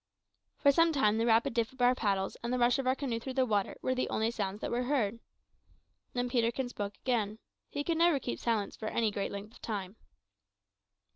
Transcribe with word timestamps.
For 0.57 0.71
some 0.71 0.91
time 0.91 1.19
the 1.19 1.27
rapid 1.27 1.53
dip 1.53 1.71
of 1.71 1.79
our 1.79 1.93
paddles 1.93 2.35
and 2.41 2.51
the 2.51 2.57
rush 2.57 2.79
of 2.79 2.87
our 2.87 2.95
canoe 2.95 3.19
through 3.19 3.35
the 3.35 3.45
water 3.45 3.77
were 3.83 3.93
the 3.93 4.09
only 4.09 4.31
sounds 4.31 4.59
that 4.61 4.71
were 4.71 4.85
heard. 4.85 5.19
Then 6.13 6.27
Peterkin 6.27 6.69
spoke 6.69 6.95
again. 7.03 7.37
He 7.69 7.83
could 7.83 7.99
never 7.99 8.19
keep 8.19 8.39
silence 8.39 8.75
for 8.75 8.87
any 8.87 9.11
great 9.11 9.31
length 9.31 9.53
of 9.53 9.61
time. 9.61 9.97